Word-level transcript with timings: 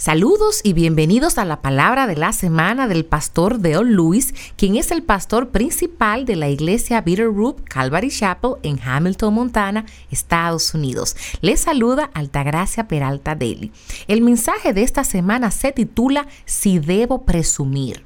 Saludos 0.00 0.60
y 0.62 0.74
bienvenidos 0.74 1.38
a 1.38 1.44
la 1.44 1.60
palabra 1.60 2.06
de 2.06 2.14
la 2.14 2.32
semana 2.32 2.86
del 2.86 3.04
pastor 3.04 3.60
Dale 3.60 3.90
Lewis, 3.90 4.32
quien 4.54 4.76
es 4.76 4.92
el 4.92 5.02
pastor 5.02 5.48
principal 5.48 6.24
de 6.24 6.36
la 6.36 6.48
iglesia 6.48 7.00
Bitterroot 7.00 7.64
Calvary 7.64 8.08
Chapel 8.08 8.52
en 8.62 8.78
Hamilton, 8.80 9.34
Montana, 9.34 9.86
Estados 10.12 10.72
Unidos. 10.72 11.16
Les 11.40 11.58
saluda 11.58 12.10
Altagracia 12.14 12.86
Peralta 12.86 13.34
Deli. 13.34 13.72
El 14.06 14.20
mensaje 14.20 14.72
de 14.72 14.84
esta 14.84 15.02
semana 15.02 15.50
se 15.50 15.72
titula 15.72 16.28
Si 16.44 16.78
debo 16.78 17.24
presumir. 17.24 18.04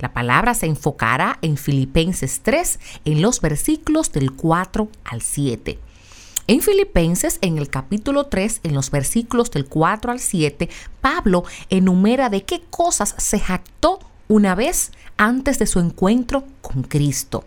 La 0.00 0.12
palabra 0.12 0.54
se 0.54 0.66
enfocará 0.66 1.38
en 1.40 1.56
Filipenses 1.56 2.40
3 2.42 2.80
en 3.04 3.22
los 3.22 3.40
versículos 3.40 4.10
del 4.10 4.32
4 4.32 4.88
al 5.04 5.22
7. 5.22 5.78
En 6.50 6.62
Filipenses, 6.62 7.36
en 7.42 7.58
el 7.58 7.68
capítulo 7.68 8.24
3, 8.24 8.60
en 8.62 8.72
los 8.72 8.90
versículos 8.90 9.50
del 9.50 9.66
4 9.66 10.12
al 10.12 10.18
7, 10.18 10.70
Pablo 11.02 11.44
enumera 11.68 12.30
de 12.30 12.44
qué 12.46 12.62
cosas 12.70 13.14
se 13.18 13.38
jactó 13.38 13.98
una 14.28 14.54
vez 14.54 14.92
antes 15.18 15.58
de 15.58 15.66
su 15.66 15.78
encuentro 15.78 16.44
con 16.62 16.84
Cristo. 16.84 17.44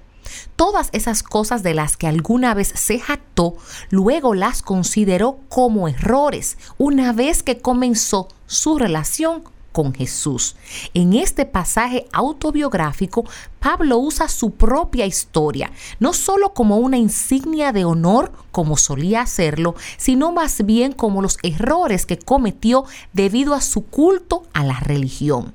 Todas 0.55 0.89
esas 0.93 1.23
cosas 1.23 1.63
de 1.63 1.73
las 1.73 1.97
que 1.97 2.05
alguna 2.05 2.53
vez 2.53 2.67
se 2.75 2.99
jactó, 2.99 3.55
luego 3.89 4.35
las 4.35 4.61
consideró 4.61 5.39
como 5.49 5.87
errores 5.87 6.59
una 6.77 7.11
vez 7.11 7.41
que 7.41 7.57
comenzó 7.57 8.27
su 8.45 8.77
relación 8.77 9.41
con 9.71 9.93
Jesús. 9.93 10.55
En 10.93 11.13
este 11.13 11.45
pasaje 11.45 12.07
autobiográfico, 12.11 13.25
Pablo 13.59 13.97
usa 13.99 14.27
su 14.27 14.51
propia 14.51 15.05
historia, 15.05 15.71
no 15.99 16.13
solo 16.13 16.53
como 16.53 16.77
una 16.77 16.97
insignia 16.97 17.71
de 17.71 17.85
honor 17.85 18.31
como 18.51 18.77
solía 18.77 19.21
hacerlo, 19.21 19.75
sino 19.97 20.31
más 20.31 20.65
bien 20.65 20.93
como 20.93 21.21
los 21.21 21.37
errores 21.43 22.05
que 22.05 22.17
cometió 22.17 22.85
debido 23.13 23.53
a 23.53 23.61
su 23.61 23.85
culto 23.85 24.43
a 24.53 24.63
la 24.63 24.79
religión. 24.79 25.53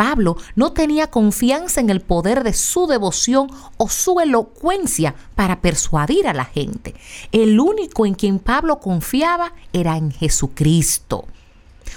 Pablo 0.00 0.38
no 0.54 0.72
tenía 0.72 1.08
confianza 1.08 1.78
en 1.78 1.90
el 1.90 2.00
poder 2.00 2.42
de 2.42 2.54
su 2.54 2.86
devoción 2.86 3.50
o 3.76 3.90
su 3.90 4.18
elocuencia 4.20 5.14
para 5.34 5.60
persuadir 5.60 6.26
a 6.26 6.32
la 6.32 6.46
gente. 6.46 6.94
El 7.32 7.60
único 7.60 8.06
en 8.06 8.14
quien 8.14 8.38
Pablo 8.38 8.80
confiaba 8.80 9.52
era 9.74 9.98
en 9.98 10.10
Jesucristo. 10.10 11.26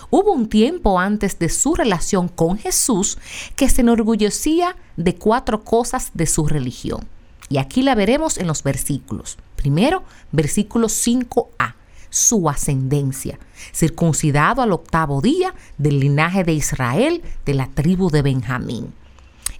Hubo 0.09 0.31
un 0.31 0.47
tiempo 0.47 0.99
antes 0.99 1.39
de 1.39 1.49
su 1.49 1.75
relación 1.75 2.27
con 2.27 2.57
Jesús 2.57 3.17
que 3.55 3.69
se 3.69 3.81
enorgullecía 3.81 4.75
de 4.97 5.15
cuatro 5.15 5.63
cosas 5.63 6.11
de 6.13 6.25
su 6.27 6.47
religión. 6.47 7.07
Y 7.49 7.57
aquí 7.57 7.81
la 7.81 7.95
veremos 7.95 8.37
en 8.37 8.47
los 8.47 8.63
versículos. 8.63 9.37
Primero, 9.55 10.03
versículo 10.31 10.87
5a, 10.87 11.75
su 12.09 12.49
ascendencia, 12.49 13.39
circuncidado 13.73 14.61
al 14.61 14.71
octavo 14.71 15.21
día 15.21 15.53
del 15.77 15.99
linaje 15.99 16.43
de 16.43 16.53
Israel, 16.53 17.21
de 17.45 17.53
la 17.53 17.67
tribu 17.67 18.09
de 18.09 18.21
Benjamín. 18.21 18.93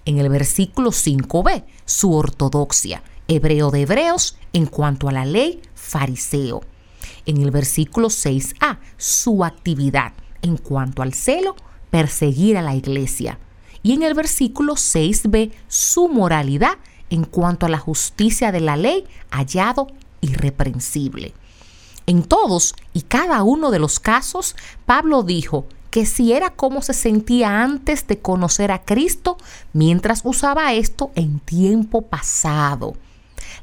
En 0.04 0.18
el 0.18 0.28
versículo 0.28 0.90
5b, 0.90 1.64
su 1.84 2.12
ortodoxia, 2.14 3.02
hebreo 3.28 3.70
de 3.70 3.82
hebreos 3.82 4.36
en 4.52 4.66
cuanto 4.66 5.08
a 5.08 5.12
la 5.12 5.24
ley, 5.24 5.62
fariseo. 5.74 6.62
En 7.26 7.38
el 7.38 7.50
versículo 7.50 8.08
6a, 8.08 8.78
su 8.96 9.44
actividad, 9.44 10.12
en 10.44 10.58
cuanto 10.58 11.02
al 11.02 11.14
celo, 11.14 11.56
perseguir 11.90 12.56
a 12.58 12.62
la 12.62 12.74
iglesia. 12.74 13.38
Y 13.82 13.92
en 13.92 14.02
el 14.02 14.14
versículo 14.14 14.74
6b, 14.74 15.52
su 15.68 16.08
moralidad 16.08 16.76
en 17.10 17.24
cuanto 17.24 17.66
a 17.66 17.68
la 17.68 17.78
justicia 17.78 18.52
de 18.52 18.60
la 18.60 18.76
ley, 18.76 19.06
hallado 19.30 19.88
irreprensible. 20.20 21.34
En 22.06 22.22
todos 22.22 22.74
y 22.92 23.02
cada 23.02 23.42
uno 23.42 23.70
de 23.70 23.78
los 23.78 23.98
casos, 24.00 24.54
Pablo 24.84 25.22
dijo 25.22 25.66
que 25.90 26.04
si 26.04 26.32
era 26.32 26.50
como 26.50 26.82
se 26.82 26.92
sentía 26.92 27.62
antes 27.62 28.06
de 28.06 28.18
conocer 28.18 28.70
a 28.72 28.84
Cristo, 28.84 29.38
mientras 29.72 30.22
usaba 30.24 30.74
esto 30.74 31.10
en 31.14 31.40
tiempo 31.40 32.02
pasado. 32.02 32.94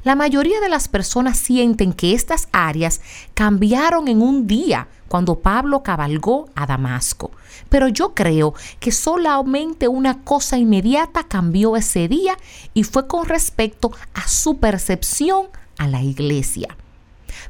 La 0.04 0.16
mayoría 0.16 0.60
de 0.60 0.68
las 0.68 0.88
personas 0.88 1.38
sienten 1.38 1.92
que 1.92 2.12
estas 2.12 2.48
áreas 2.52 3.00
cambiaron 3.34 4.08
en 4.08 4.20
un 4.20 4.46
día 4.46 4.88
cuando 5.08 5.38
Pablo 5.38 5.82
cabalgó 5.82 6.48
a 6.54 6.66
Damasco. 6.66 7.30
Pero 7.68 7.88
yo 7.88 8.14
creo 8.14 8.54
que 8.80 8.92
solamente 8.92 9.86
una 9.86 10.22
cosa 10.22 10.58
inmediata 10.58 11.24
cambió 11.24 11.76
ese 11.76 12.08
día 12.08 12.36
y 12.74 12.84
fue 12.84 13.06
con 13.06 13.26
respecto 13.26 13.92
a 14.14 14.26
su 14.26 14.58
percepción 14.58 15.48
a 15.78 15.86
la 15.86 16.02
iglesia. 16.02 16.76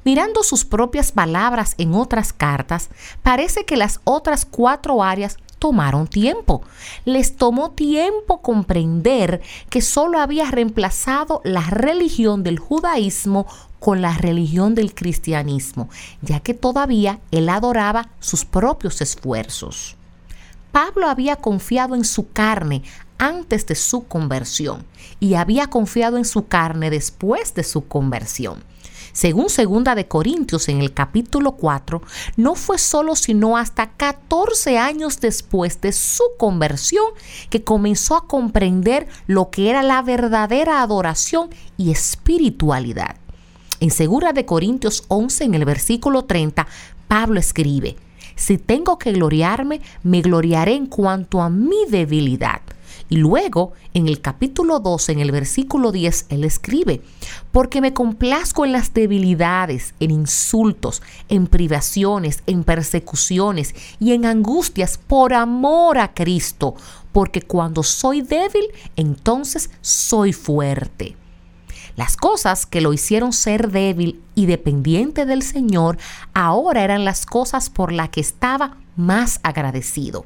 Mirando 0.04 0.42
sus 0.42 0.64
propias 0.64 1.12
palabras 1.12 1.74
en 1.78 1.94
otras 1.94 2.32
cartas, 2.32 2.90
parece 3.22 3.64
que 3.64 3.76
las 3.76 4.00
otras 4.04 4.44
cuatro 4.44 5.02
áreas 5.02 5.38
tomaron 5.62 6.08
tiempo. 6.08 6.62
Les 7.04 7.36
tomó 7.36 7.70
tiempo 7.70 8.42
comprender 8.42 9.40
que 9.70 9.80
solo 9.80 10.18
había 10.18 10.50
reemplazado 10.50 11.40
la 11.44 11.60
religión 11.60 12.42
del 12.42 12.58
judaísmo 12.58 13.46
con 13.78 14.02
la 14.02 14.12
religión 14.18 14.74
del 14.74 14.92
cristianismo, 14.92 15.88
ya 16.20 16.40
que 16.40 16.52
todavía 16.52 17.20
él 17.30 17.48
adoraba 17.48 18.08
sus 18.18 18.44
propios 18.44 19.00
esfuerzos. 19.00 19.94
Pablo 20.72 21.06
había 21.08 21.36
confiado 21.36 21.94
en 21.94 22.04
su 22.04 22.32
carne 22.32 22.82
antes 23.18 23.64
de 23.64 23.76
su 23.76 24.08
conversión 24.08 24.84
y 25.20 25.34
había 25.34 25.68
confiado 25.68 26.16
en 26.16 26.24
su 26.24 26.48
carne 26.48 26.90
después 26.90 27.54
de 27.54 27.62
su 27.62 27.86
conversión. 27.86 28.64
Según 29.12 29.50
segunda 29.50 29.94
de 29.94 30.08
Corintios 30.08 30.70
en 30.70 30.80
el 30.80 30.94
capítulo 30.94 31.52
4, 31.52 32.00
no 32.36 32.54
fue 32.54 32.78
solo 32.78 33.14
sino 33.14 33.58
hasta 33.58 33.90
14 33.90 34.78
años 34.78 35.20
después 35.20 35.82
de 35.82 35.92
su 35.92 36.24
conversión 36.38 37.04
que 37.50 37.62
comenzó 37.62 38.16
a 38.16 38.26
comprender 38.26 39.06
lo 39.26 39.50
que 39.50 39.68
era 39.68 39.82
la 39.82 40.00
verdadera 40.00 40.80
adoración 40.80 41.50
y 41.76 41.90
espiritualidad. 41.90 43.16
En 43.80 43.90
segunda 43.90 44.32
de 44.32 44.46
Corintios 44.46 45.04
11 45.08 45.44
en 45.44 45.54
el 45.56 45.66
versículo 45.66 46.24
30, 46.24 46.66
Pablo 47.06 47.38
escribe: 47.38 47.96
Si 48.34 48.56
tengo 48.56 48.98
que 48.98 49.12
gloriarme, 49.12 49.82
me 50.02 50.22
gloriaré 50.22 50.74
en 50.74 50.86
cuanto 50.86 51.42
a 51.42 51.50
mi 51.50 51.84
debilidad 51.90 52.61
y 53.12 53.16
luego, 53.16 53.74
en 53.92 54.08
el 54.08 54.22
capítulo 54.22 54.80
12, 54.80 55.12
en 55.12 55.18
el 55.20 55.32
versículo 55.32 55.92
10, 55.92 56.28
él 56.30 56.44
escribe, 56.44 57.02
porque 57.50 57.82
me 57.82 57.92
complazco 57.92 58.64
en 58.64 58.72
las 58.72 58.94
debilidades, 58.94 59.92
en 60.00 60.12
insultos, 60.12 61.02
en 61.28 61.46
privaciones, 61.46 62.42
en 62.46 62.64
persecuciones 62.64 63.74
y 64.00 64.12
en 64.12 64.24
angustias 64.24 64.96
por 64.96 65.34
amor 65.34 65.98
a 65.98 66.14
Cristo, 66.14 66.74
porque 67.12 67.42
cuando 67.42 67.82
soy 67.82 68.22
débil, 68.22 68.64
entonces 68.96 69.68
soy 69.82 70.32
fuerte. 70.32 71.14
Las 71.96 72.16
cosas 72.16 72.64
que 72.64 72.80
lo 72.80 72.94
hicieron 72.94 73.34
ser 73.34 73.70
débil 73.70 74.22
y 74.34 74.46
dependiente 74.46 75.26
del 75.26 75.42
Señor 75.42 75.98
ahora 76.32 76.82
eran 76.82 77.04
las 77.04 77.26
cosas 77.26 77.68
por 77.68 77.92
las 77.92 78.08
que 78.08 78.22
estaba 78.22 78.78
más 78.96 79.38
agradecido. 79.42 80.24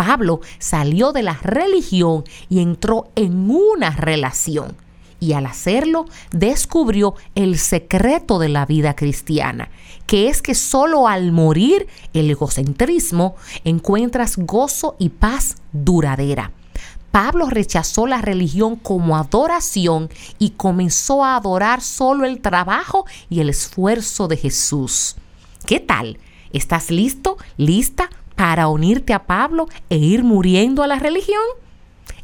Pablo 0.00 0.40
salió 0.58 1.12
de 1.12 1.22
la 1.22 1.34
religión 1.34 2.24
y 2.48 2.60
entró 2.60 3.10
en 3.16 3.50
una 3.50 3.90
relación. 3.90 4.74
Y 5.20 5.34
al 5.34 5.44
hacerlo, 5.44 6.06
descubrió 6.30 7.16
el 7.34 7.58
secreto 7.58 8.38
de 8.38 8.48
la 8.48 8.64
vida 8.64 8.96
cristiana, 8.96 9.68
que 10.06 10.30
es 10.30 10.40
que 10.40 10.54
solo 10.54 11.06
al 11.06 11.32
morir 11.32 11.86
el 12.14 12.30
egocentrismo 12.30 13.34
encuentras 13.62 14.38
gozo 14.38 14.96
y 14.98 15.10
paz 15.10 15.56
duradera. 15.74 16.50
Pablo 17.10 17.50
rechazó 17.50 18.06
la 18.06 18.22
religión 18.22 18.76
como 18.76 19.18
adoración 19.18 20.08
y 20.38 20.52
comenzó 20.52 21.22
a 21.22 21.36
adorar 21.36 21.82
solo 21.82 22.24
el 22.24 22.40
trabajo 22.40 23.04
y 23.28 23.40
el 23.40 23.50
esfuerzo 23.50 24.28
de 24.28 24.38
Jesús. 24.38 25.16
¿Qué 25.66 25.78
tal? 25.78 26.18
¿Estás 26.54 26.90
listo? 26.90 27.36
¿Lista 27.58 28.08
para 28.40 28.68
unirte 28.68 29.12
a 29.12 29.26
Pablo 29.26 29.68
e 29.90 29.98
ir 29.98 30.24
muriendo 30.24 30.82
a 30.82 30.86
la 30.86 30.98
religión? 30.98 31.42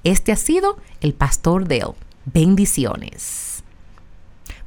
Este 0.02 0.32
ha 0.32 0.36
sido 0.36 0.78
el 1.02 1.12
pastor 1.12 1.68
Dale. 1.68 1.92
Bendiciones. 2.24 3.62